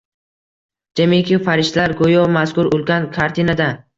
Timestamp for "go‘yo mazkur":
2.01-2.73